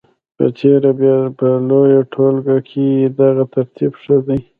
په 0.37 0.45
تېره 0.57 0.91
بیا 0.99 1.17
په 1.39 1.47
لویه 1.69 2.01
ټولګه 2.13 2.57
کې 2.69 2.85
دغه 3.19 3.43
ترتیب 3.53 3.91
ښه 4.01 4.17
دی. 4.27 4.39